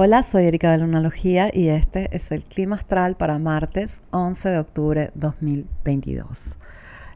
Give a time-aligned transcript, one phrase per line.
[0.00, 4.58] Hola, soy Erika de Lunalogía y este es el clima astral para martes 11 de
[4.60, 6.54] octubre 2022.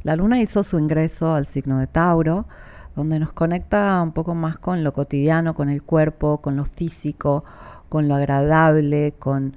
[0.03, 2.49] La luna hizo su ingreso al signo de Tauro,
[2.97, 7.45] donde nos conecta un poco más con lo cotidiano, con el cuerpo, con lo físico,
[7.89, 9.55] con lo agradable, con,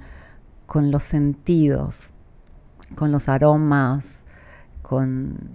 [0.66, 2.14] con los sentidos,
[2.94, 4.22] con los aromas,
[4.82, 5.50] con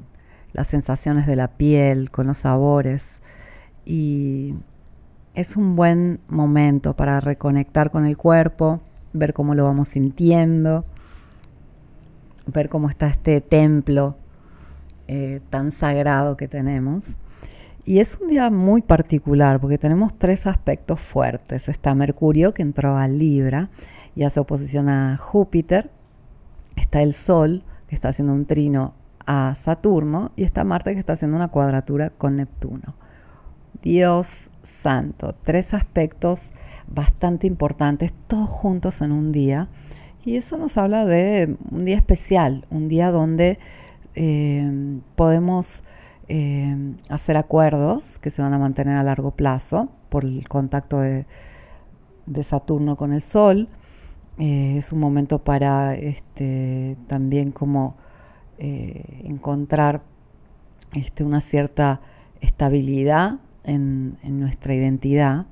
[0.52, 3.22] las sensaciones de la piel, con los sabores.
[3.86, 4.56] Y
[5.34, 8.82] es un buen momento para reconectar con el cuerpo,
[9.14, 10.86] ver cómo lo vamos sintiendo,
[12.48, 14.16] ver cómo está este templo
[15.08, 17.16] eh, tan sagrado que tenemos.
[17.84, 21.68] Y es un día muy particular porque tenemos tres aspectos fuertes.
[21.68, 23.70] Está Mercurio que entró a Libra
[24.16, 25.90] y hace oposición a Júpiter.
[26.76, 28.94] Está el Sol que está haciendo un trino
[29.26, 32.96] a Saturno y está Marte que está haciendo una cuadratura con Neptuno.
[33.82, 35.36] Dios santo.
[35.44, 36.52] Tres aspectos
[36.88, 39.70] bastante importantes, todos juntos en un día.
[40.24, 43.58] Y eso nos habla de un día especial, un día donde
[44.14, 45.84] eh, podemos
[46.28, 51.26] eh, hacer acuerdos que se van a mantener a largo plazo por el contacto de,
[52.44, 53.68] Saturno con el Sol.
[54.38, 57.96] Eh, es un momento para este, también como
[58.60, 60.04] encontrar
[60.94, 62.00] este, una cierta
[62.42, 65.46] estabilidad en, nuestra identidad.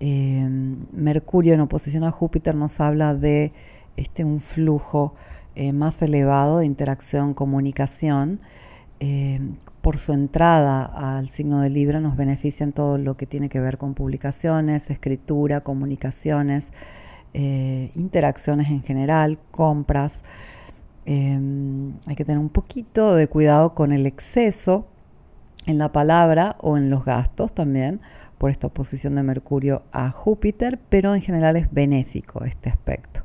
[0.00, 0.48] Eh,
[0.92, 3.52] Mercurio en oposición a Júpiter nos habla de
[3.96, 5.14] este, un flujo
[5.56, 8.40] eh, más elevado de interacción, comunicación.
[9.00, 9.40] Eh,
[9.80, 13.60] por su entrada al signo de Libra nos beneficia en todo lo que tiene que
[13.60, 16.72] ver con publicaciones, escritura, comunicaciones,
[17.32, 20.22] interacciones en general, compras.
[21.06, 24.88] hay que tener un poquito de cuidado con el exceso
[25.66, 28.00] en la palabra o en los gastos también
[28.38, 33.22] por esta oposición de Mercurio a Júpiter, pero en general es benéfico este aspecto.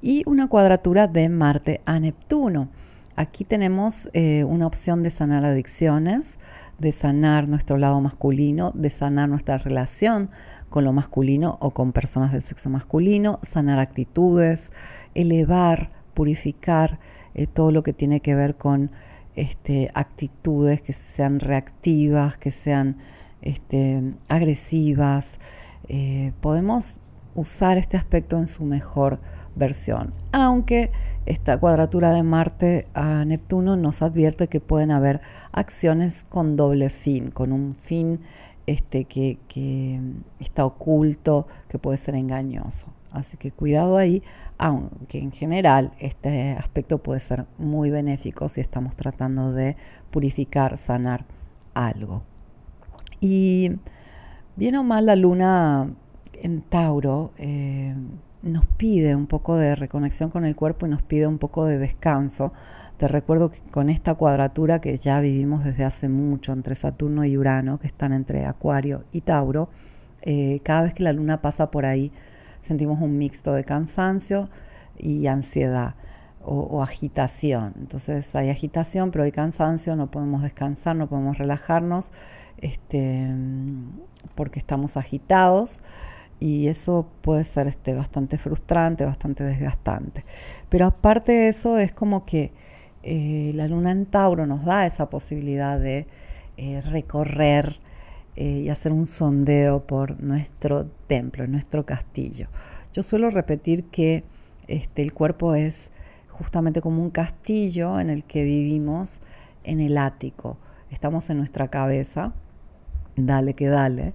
[0.00, 2.70] Y una cuadratura de Marte a Neptuno.
[3.16, 6.38] Aquí tenemos eh, una opción de sanar adicciones,
[6.78, 10.30] de sanar nuestro lado masculino, de sanar nuestra relación
[10.70, 14.70] con lo masculino o con personas del sexo masculino, sanar actitudes,
[15.14, 16.98] elevar, purificar
[17.34, 18.90] eh, todo lo que tiene que ver con
[19.36, 22.98] este, actitudes que sean reactivas, que sean
[23.42, 25.38] este, agresivas.
[25.88, 26.98] Eh, podemos
[27.34, 29.20] usar este aspecto en su mejor
[29.56, 30.90] versión, aunque
[31.26, 35.20] esta cuadratura de Marte a Neptuno nos advierte que pueden haber
[35.52, 38.20] acciones con doble fin, con un fin
[38.70, 40.00] este, que,
[40.38, 42.86] está oculto, que puede ser engañoso.
[43.10, 44.22] Así que cuidado ahí,
[44.58, 49.76] aunque en general este aspecto puede ser muy benéfico si estamos tratando de
[50.12, 51.26] purificar, sanar
[51.74, 52.22] algo.
[53.20, 53.72] Y
[54.54, 55.92] bien o mal la luna
[56.34, 57.96] en Tauro eh,
[58.42, 61.78] nos pide un poco de reconexión con el cuerpo y nos pide un poco de
[61.78, 62.52] descanso.
[63.00, 67.38] Te recuerdo que con esta cuadratura que ya vivimos desde hace mucho entre Saturno y
[67.38, 69.70] Urano, que están entre Acuario y Tauro,
[70.20, 72.12] eh, cada vez que la luna pasa por ahí,
[72.60, 74.50] sentimos un mixto de cansancio
[74.98, 75.94] y ansiedad
[76.44, 77.72] o, agitación.
[77.78, 82.12] Entonces hay agitación, pero hay cansancio, no podemos descansar, no podemos relajarnos
[82.58, 83.30] este,
[84.34, 85.80] porque estamos agitados
[86.38, 90.26] y eso puede ser este, bastante frustrante, bastante desgastante.
[90.68, 92.52] Pero aparte de eso es como que
[93.02, 96.06] eh, la luna en Tauro nos da esa posibilidad de
[96.56, 97.80] eh, recorrer
[98.36, 102.48] eh, y hacer un sondeo por nuestro templo, nuestro castillo.
[102.92, 104.24] Yo suelo repetir que
[104.68, 105.90] este, el cuerpo es
[106.28, 109.20] justamente como un castillo en el que vivimos
[109.64, 110.58] en el ático.
[110.90, 112.32] Estamos en nuestra cabeza,
[113.16, 114.14] dale que dale,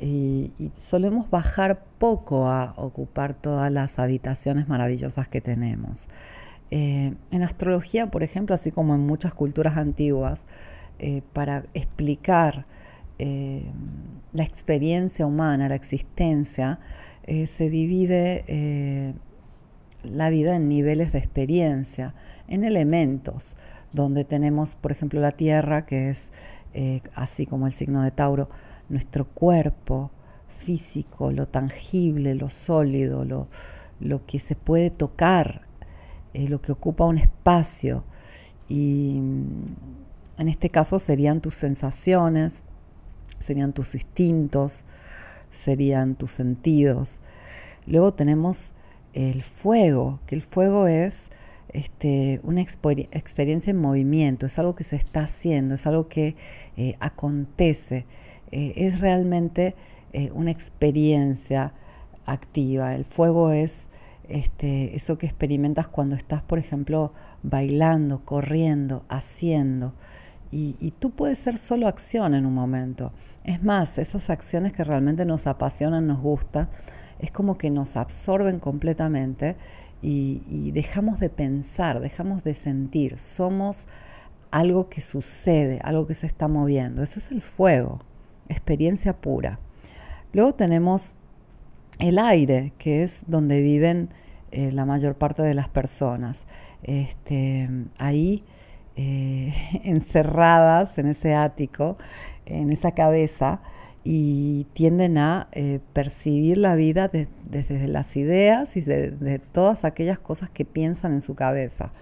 [0.00, 6.06] y, solemos bajar poco a ocupar todas las habitaciones maravillosas que tenemos.
[6.70, 10.46] Eh, en astrología, por ejemplo, así como en muchas culturas antiguas,
[10.98, 12.66] eh, para explicar
[13.18, 13.64] eh,
[14.32, 16.78] la experiencia humana, la existencia,
[17.46, 19.14] se divide
[20.02, 22.14] la vida en niveles de experiencia,
[22.46, 23.54] en elementos,
[23.92, 26.32] donde tenemos, por ejemplo, la Tierra, que es,
[27.14, 28.48] así como el signo de Tauro,
[28.88, 30.10] nuestro cuerpo
[30.48, 33.48] físico, lo tangible, lo sólido, lo,
[34.00, 35.67] lo que se puede tocar,
[36.34, 38.04] lo que ocupa un espacio.
[38.68, 39.76] Y mm,
[40.38, 42.64] en este caso serían tus sensaciones,
[43.38, 44.84] serían tus instintos,
[45.50, 47.20] serían tus sentidos.
[47.86, 48.72] Luego tenemos
[49.14, 51.30] el fuego, que el fuego es
[51.70, 56.36] este, una experiencia en movimiento, es algo que se está haciendo, es algo que
[56.76, 58.06] eh, acontece,
[58.52, 59.74] eh, es realmente
[60.12, 61.72] eh, una experiencia
[62.26, 62.94] activa.
[62.94, 63.86] El fuego es
[64.28, 69.94] este, eso que experimentas cuando estás, por ejemplo, bailando, corriendo, haciendo.
[70.50, 73.12] Y, y, tú puedes ser solo acción en un momento.
[73.44, 76.68] Es más, esas acciones que realmente nos apasionan, nos gustan,
[77.18, 79.56] es como que nos absorben completamente
[80.00, 83.18] y, dejamos de pensar, dejamos de sentir.
[83.18, 83.86] Somos
[84.50, 87.02] algo que sucede, algo que se está moviendo.
[87.02, 88.00] Ese es el fuego,
[88.48, 89.58] experiencia pura.
[90.32, 91.16] Luego tenemos
[91.98, 94.08] el aire, que es donde viven
[94.50, 96.46] eh, la mayor parte de las personas.
[96.82, 97.68] Este,
[97.98, 98.44] ahí,
[98.96, 99.52] eh,
[99.84, 101.98] encerradas en ese ático,
[102.46, 103.60] en esa cabeza,
[104.04, 110.48] y tienden a eh, percibir la vida desde las ideas y de, todas aquellas cosas
[110.48, 111.92] que piensan en su cabeza.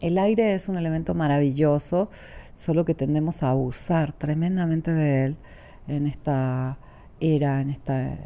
[0.00, 2.10] el aire es un elemento maravilloso,
[2.54, 5.36] solo que tendemos a abusar tremendamente de él
[5.86, 6.78] en esta
[7.20, 8.16] era, en, esta,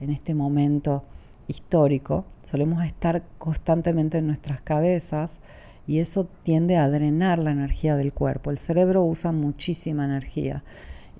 [0.00, 1.04] en este momento
[1.48, 2.24] histórico.
[2.42, 5.38] Solemos estar constantemente en nuestras cabezas
[5.86, 8.50] y eso tiende a drenar la energía del cuerpo.
[8.50, 10.64] El cerebro usa muchísima energía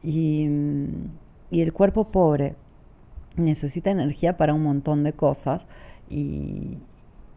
[0.02, 0.48] y,
[1.50, 2.56] y el cuerpo pobre
[3.36, 5.66] necesita energía para un montón de cosas
[6.08, 6.78] y,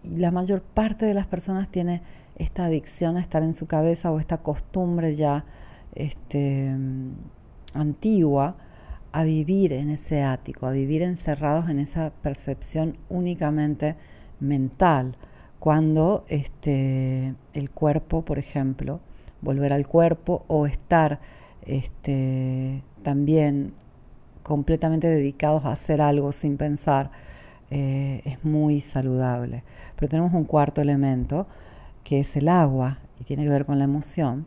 [0.03, 2.01] la mayor parte de las personas tiene
[2.38, 5.44] esta adicción a estar en su cabeza o esta costumbre ya
[5.94, 6.74] este,
[7.74, 8.56] antigua
[9.11, 13.95] a vivir en ese ático, a vivir encerrados en esa percepción únicamente
[14.39, 15.17] mental,
[15.59, 19.01] cuando este, el cuerpo, por ejemplo,
[19.41, 21.19] volver al cuerpo o estar
[21.63, 23.73] este, también
[24.44, 27.12] completamente dedicados a hacer algo sin pensar,
[27.71, 29.63] eh, es muy saludable.
[29.95, 31.47] Pero tenemos un cuarto elemento,
[32.03, 34.45] que es el agua, y tiene que ver con la emoción.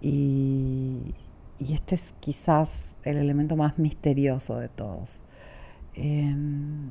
[0.00, 1.14] Y,
[1.58, 5.24] y este es quizás el elemento más misterioso de todos.
[5.94, 6.90] Em,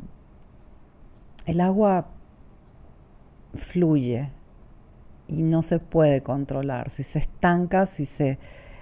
[1.45, 2.09] el agua
[3.53, 4.29] fluye
[5.27, 6.89] y no se puede controlar.
[6.89, 8.39] Si se estanca, si se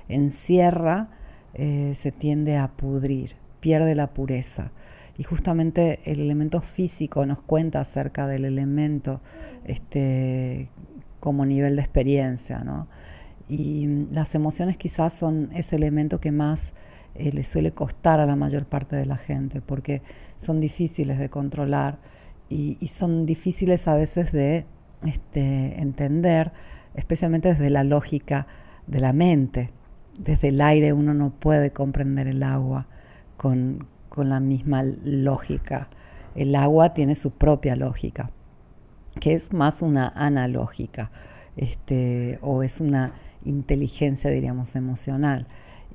[0.08, 1.10] encierra,
[1.54, 4.72] eh, se tiende a pudrir, pierde la pureza.
[5.18, 9.22] Y justamente el elemento físico nos cuenta acerca del elemento
[9.64, 10.70] este,
[11.20, 12.88] como nivel de experiencia, ¿no?
[13.47, 16.74] Y las emociones quizás son ese elemento que más
[17.13, 20.01] eh, le suele costar a la mayor parte de la gente, porque
[20.38, 22.00] son difíciles de controlar
[22.50, 24.65] y, son difíciles a veces de
[25.06, 26.51] este, entender,
[26.94, 28.47] especialmente desde la lógica
[28.88, 29.71] de la mente.
[30.19, 32.88] Desde el aire uno no puede comprender el agua
[33.38, 35.89] con, con la misma lógica.
[36.36, 38.31] El agua tiene su propia lógica,
[39.19, 41.12] que es más una analógica,
[41.56, 43.13] este, o es una
[43.45, 45.47] inteligencia, diríamos, emocional.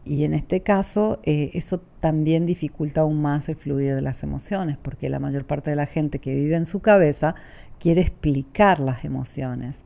[0.04, 4.78] Y en este caso, eh, eso también dificulta aún más el fluir de las emociones,
[4.80, 7.34] porque la mayor parte de la gente que vive en su cabeza
[7.78, 9.82] quiere explicar las emociones.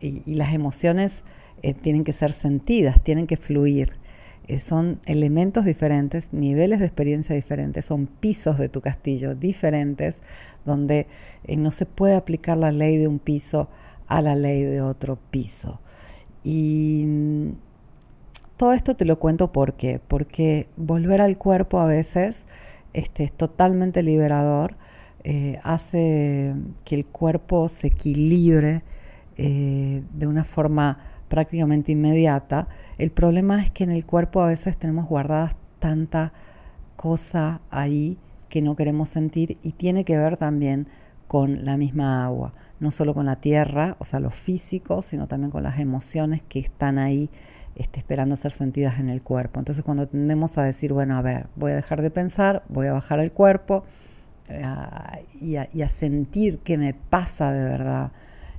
[0.00, 1.22] Y, las emociones
[1.62, 3.92] eh, tienen que ser sentidas, tienen que fluir.
[4.48, 10.20] Eh, son elementos diferentes, niveles de experiencia diferentes, son pisos de tu castillo diferentes,
[10.66, 11.06] donde
[11.56, 13.70] no se puede aplicar la ley de un piso
[14.08, 15.80] a la ley de otro piso.
[16.44, 17.06] Y
[18.56, 22.44] todo esto te lo cuento porque, porque volver al cuerpo a veces
[22.92, 24.76] este, es totalmente liberador,
[25.24, 26.54] eh, hace
[26.84, 28.82] que el cuerpo se equilibre
[29.36, 32.68] eh, de una forma prácticamente inmediata.
[32.98, 36.32] El problema es que en el cuerpo a veces tenemos guardadas tanta
[36.96, 38.18] cosa ahí
[38.48, 40.86] que no queremos sentir y tiene que ver también
[41.26, 42.54] con la misma agua
[42.84, 46.58] no solo con la tierra, o sea, lo físico, sino también con las emociones que
[46.58, 47.30] están ahí
[47.76, 49.58] este, esperando ser sentidas en el cuerpo.
[49.58, 52.92] Entonces cuando tendemos a decir, bueno, a ver, voy a dejar de pensar, voy a
[52.92, 53.84] bajar el cuerpo
[54.48, 54.62] eh,
[55.40, 58.12] y, a, sentir qué me pasa de verdad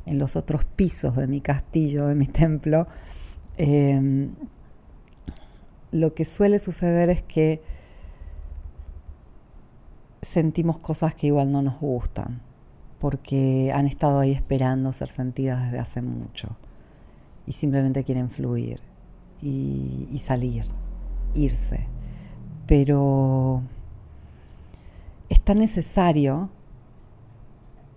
[0.06, 2.88] en los otros pisos de mi castillo, de mi templo,
[3.58, 4.32] em,
[5.92, 7.62] lo que suele suceder es que
[10.22, 12.42] sentimos cosas que igual no nos gustan
[13.00, 16.56] porque han estado ahí esperando ser sentidas desde hace mucho
[17.46, 18.80] y simplemente quieren fluir
[19.42, 20.64] y, salir,
[21.36, 21.88] irse.
[22.68, 23.62] Pero
[25.30, 26.50] es tan necesario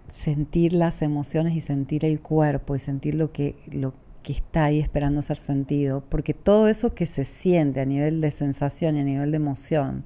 [0.08, 4.80] sentir las emociones y sentir el cuerpo y sentir lo que, lo que está ahí
[4.80, 9.04] esperando ser sentido, porque todo eso que se siente a nivel de sensación y a
[9.04, 10.04] nivel de emoción,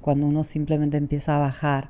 [0.00, 1.88] cuando uno simplemente empieza a bajar,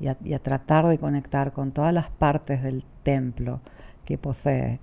[0.00, 3.60] y a, tratar de conectar con todas las partes del templo
[4.04, 4.80] que posee,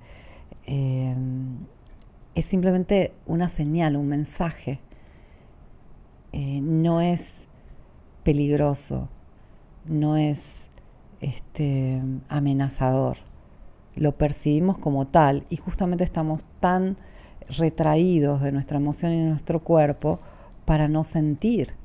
[0.65, 1.15] eh,
[2.35, 4.79] es simplemente una señal, un mensaje.
[6.31, 7.45] Eh, no es
[8.23, 9.09] peligroso,
[9.85, 10.67] no es
[11.21, 13.17] este, amenazador.
[13.95, 16.97] Lo percibimos como tal y justamente estamos tan
[17.49, 20.19] retraídos de nuestra emoción y de nuestro cuerpo
[20.65, 21.75] para no sentir,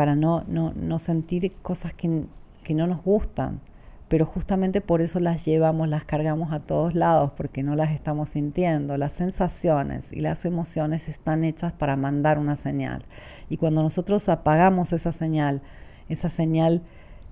[0.00, 2.24] para no, no, sentir cosas que,
[2.64, 3.60] que no nos gustan
[4.08, 8.30] pero justamente por eso las llevamos, las cargamos a todos lados, porque no las estamos
[8.30, 8.96] sintiendo.
[8.96, 13.04] Las sensaciones y las emociones están hechas para mandar una señal.
[13.50, 15.60] Y cuando nosotros apagamos esa señal,
[16.08, 16.82] esa señal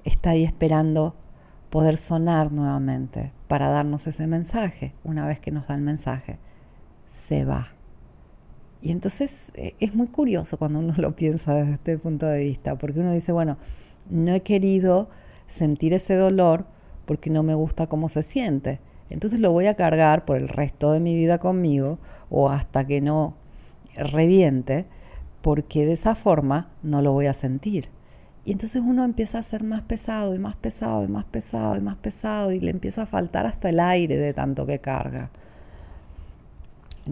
[0.05, 1.17] está ahí esperando
[1.71, 4.93] poder sonar nuevamente para darnos ese mensaje.
[5.05, 6.39] Una vez que nos da el mensaje,
[7.09, 7.77] se va.
[8.80, 12.76] Y entonces e, es muy curioso cuando uno lo piensa desde este punto de vista,
[12.76, 13.58] porque uno dice, bueno,
[14.11, 15.08] no he querido
[15.47, 16.66] sentir ese dolor
[17.06, 18.80] porque no me gusta cómo se siente.
[19.11, 23.00] Entonces lo voy a cargar por el resto de mi vida conmigo o hasta que
[23.00, 23.37] no
[23.97, 24.87] reviente,
[25.40, 27.88] porque de esa forma no lo voy a sentir.
[28.44, 31.80] Y entonces uno empieza a ser más pesado y más pesado y más pesado y
[31.80, 35.30] más pesado y le empieza a faltar hasta el aire de tanto que carga.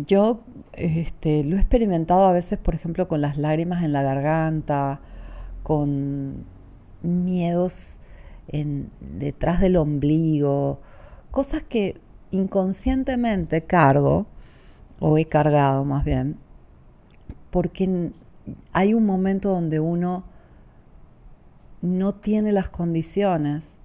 [0.04, 0.40] Yo
[0.74, 5.00] este, lo he experimentado a veces, por ejemplo, con las lágrimas en la garganta,
[5.62, 6.44] con
[7.02, 7.98] miedos
[8.48, 10.80] en, detrás del ombligo,
[11.30, 11.98] cosas que
[12.30, 14.26] inconscientemente cargo,
[15.00, 16.36] o he cargado más bien,
[17.50, 18.12] porque
[18.72, 20.24] hay un momento donde uno
[21.82, 23.76] no tiene las condiciones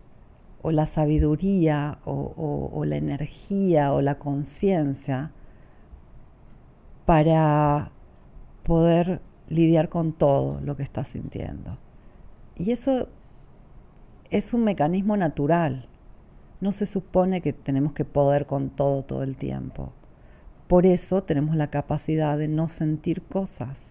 [0.62, 5.32] o la sabiduría o, la energía o la conciencia
[7.12, 7.91] para
[8.63, 11.77] poder lidiar con todo lo que está sintiendo.
[12.56, 13.10] Y eso
[14.30, 15.89] es un mecanismo natural.
[16.62, 19.91] No se supone que tenemos que poder con todo todo el tiempo.
[20.70, 23.89] Por eso tenemos la capacidad de no sentir cosas.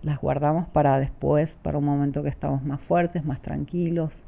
[0.00, 4.24] Las guardamos para después, para un momento que estamos más fuertes, más tranquilos,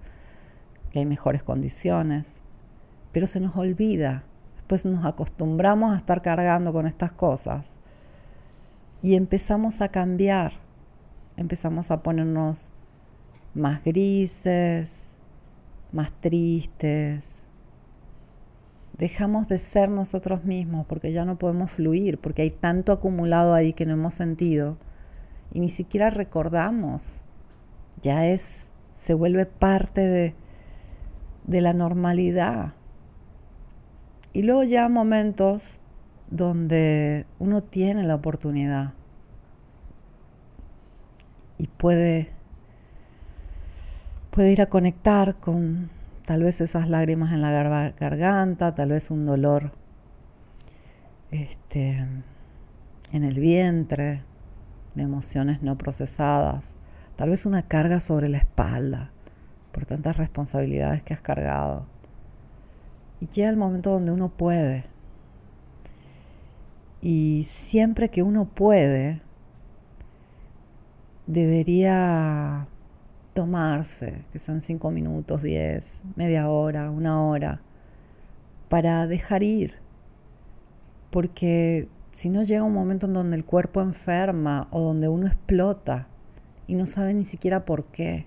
[0.90, 2.42] que hay mejores condiciones.
[3.12, 4.24] Pero se nos olvida.
[4.56, 7.77] Después nos acostumbramos a estar cargando con estas cosas.
[9.02, 10.52] Y empezamos a cambiar.
[11.36, 12.70] Empezamos a ponernos
[13.54, 15.10] más grises,
[15.92, 17.46] más tristes.
[18.96, 23.72] Dejamos de ser nosotros mismos porque ya no podemos fluir, porque hay tanto acumulado ahí
[23.72, 24.76] que no hemos sentido
[25.52, 27.16] y ni siquiera recordamos.
[28.02, 30.34] Ya es, se vuelve parte de,
[31.46, 32.74] de la normalidad.
[34.32, 35.78] Y luego ya momentos
[36.30, 38.94] donde uno tiene la oportunidad
[41.56, 42.30] y puede
[44.30, 45.90] puede ir a conectar con
[46.24, 49.72] tal vez esas lágrimas en la garganta, tal vez un dolor
[51.30, 52.06] este,
[53.12, 54.22] en el vientre,
[54.94, 56.76] de emociones no procesadas,
[57.16, 59.10] tal vez una carga sobre la espalda
[59.72, 61.86] por tantas responsabilidades que has cargado.
[63.20, 64.84] Y llega el momento donde uno puede.
[67.00, 69.22] Y siempre que uno puede,
[71.26, 72.66] debería
[73.34, 77.60] tomarse, que sean cinco minutos, diez, media hora, una hora,
[78.68, 79.74] para dejar ir.
[81.10, 86.08] Porque si no llega un momento en donde el cuerpo enferma o donde uno explota
[86.66, 88.26] y no sabe ni siquiera por qué,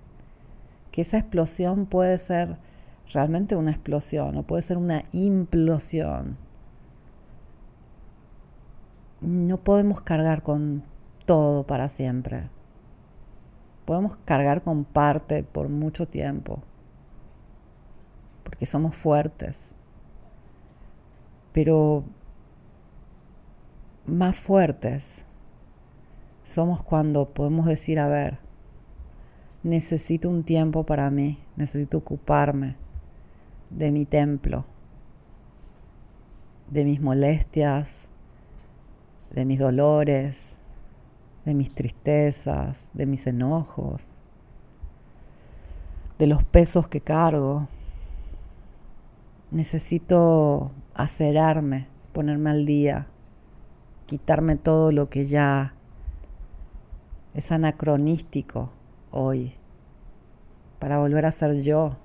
[0.91, 2.57] que esa explosión puede ser
[3.11, 6.37] realmente una explosión o puede ser una implosión.
[9.21, 10.83] No podemos cargar con
[11.25, 12.49] todo para siempre
[13.91, 16.63] podemos cargar con parte por mucho tiempo,
[18.43, 19.73] porque somos fuertes.
[21.51, 22.05] Pero
[24.05, 25.25] más fuertes
[26.43, 28.39] somos cuando podemos decir, a ver,
[29.63, 32.77] necesito un tiempo para mí, necesito ocuparme
[33.69, 34.63] de mi templo,
[36.69, 38.07] de mis molestias,
[39.33, 40.57] de mis dolores,
[41.45, 44.09] de mis tristezas, de mis enojos,
[46.19, 47.67] de los pesos que cargo.
[49.49, 53.07] Necesito acerarme, ponerme al día,
[54.05, 55.73] quitarme todo lo que ya
[57.33, 58.71] es anacronístico
[59.09, 59.55] hoy,
[60.79, 61.97] para volver a ser yo,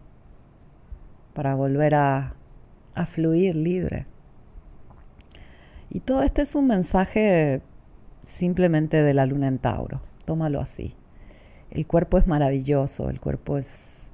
[1.35, 2.35] para volver a,
[2.95, 4.07] a fluir libre.
[5.97, 7.63] Y todo este es un mensaje
[8.21, 10.03] simplemente de la luna en Tauro.
[10.27, 10.95] Tómalo así.
[11.71, 14.07] El cuerpo es maravilloso, el cuerpo es,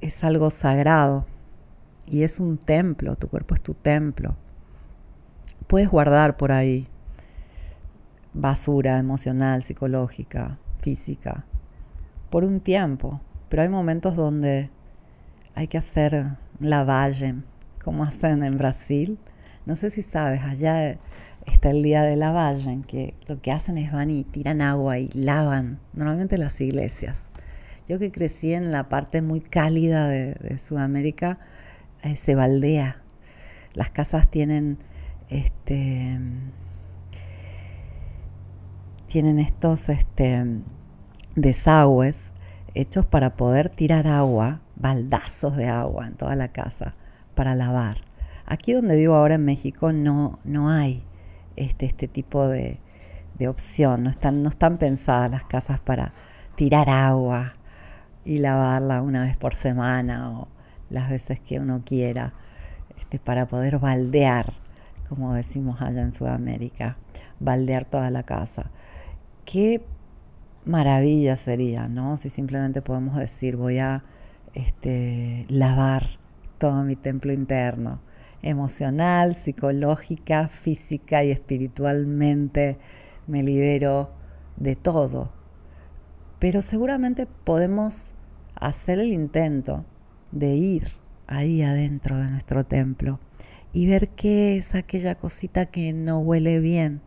[0.00, 1.26] es algo sagrado
[2.06, 4.34] y es un templo, tu cuerpo es tu templo.
[5.66, 6.88] Puedes guardar por ahí
[8.32, 11.44] basura emocional, psicológica, física,
[12.30, 13.20] por un tiempo.
[13.50, 14.70] Pero hay momentos donde
[15.54, 17.34] hay que hacer lavaje,
[17.82, 19.18] como hacen en Brasil.
[19.66, 20.98] No sé si sabes, allá
[21.46, 24.98] está el día de lavaje, en que lo que hacen es van y tiran agua
[24.98, 27.28] y lavan, normalmente las iglesias.
[27.88, 31.38] Yo que crecí en la parte muy cálida de, Sudamérica,
[32.02, 33.02] eh, se baldea.
[33.74, 34.78] Las casas tienen
[35.28, 36.18] este
[39.06, 40.44] tienen estos este,
[41.34, 42.30] desagües
[42.74, 46.94] hechos para poder tirar agua, baldazos de agua en toda la casa
[47.40, 48.02] para lavar.
[48.44, 51.02] Aquí donde vivo ahora en México no, no hay
[51.56, 52.78] este, este tipo de,
[53.38, 56.12] de opción, no están, no están pensadas las casas para
[56.54, 57.54] tirar agua
[58.26, 60.48] y lavarla una vez por semana o
[60.90, 62.34] las veces que uno quiera,
[62.98, 64.52] este, para poder baldear,
[65.08, 66.98] como decimos allá en Sudamérica,
[67.38, 68.70] baldear toda la casa
[69.46, 69.82] qué
[70.66, 72.18] maravilla sería, ¿no?
[72.18, 74.04] Si simplemente podemos decir, voy a
[74.52, 76.19] este, lavar
[76.60, 78.02] todo mi templo interno,
[78.42, 82.78] emocional, psicológica, física y espiritualmente,
[83.26, 84.10] me libero
[84.58, 85.32] de todo.
[86.38, 88.12] Pero seguramente podemos
[88.54, 89.86] hacer el intento
[90.32, 90.88] de ir
[91.26, 93.18] ahí adentro de nuestro templo
[93.72, 97.00] y ver qué es aquella cosita que no huele bien,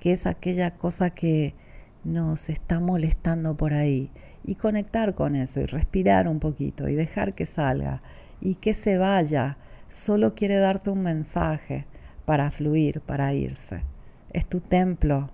[0.00, 1.54] qué es aquella cosa que
[2.04, 4.10] nos está molestando por ahí
[4.44, 8.02] y conectar con eso y respirar un poquito y dejar que salga
[8.40, 9.56] y que se vaya.
[9.88, 11.86] Solo quiere darte un mensaje
[12.24, 13.82] para fluir, para irse.
[14.32, 15.30] Es tu templo.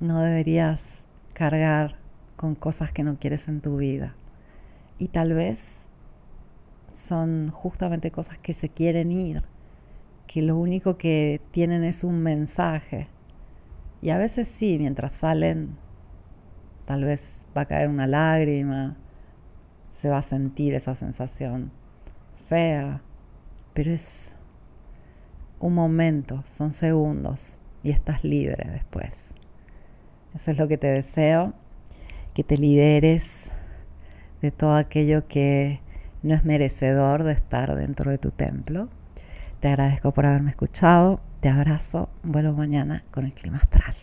[0.00, 1.96] No deberías cargar
[2.36, 4.14] con cosas que no quieres en tu vida.
[4.98, 5.80] Y tal vez
[6.92, 9.42] son justamente cosas que se quieren ir,
[10.26, 13.08] que lo único que tienen es un mensaje
[14.02, 15.76] y a veces sí, mientras salen,
[16.86, 18.96] tal vez va a caer una lágrima,
[19.92, 21.70] se va a sentir esa sensación
[22.34, 23.02] fea,
[23.74, 24.32] pero es
[25.60, 29.28] un momento, son segundos y estás libre después.
[30.34, 31.54] Eso es lo que te deseo,
[32.34, 33.50] que te liberes
[34.40, 35.80] de todo aquello que
[36.22, 38.88] no es merecedor de estar dentro de tu templo.
[39.60, 41.20] Te agradezco por haberme escuchado.
[41.40, 42.08] Te abrazo.
[42.22, 43.94] Vuelvo mañana con el clima astral.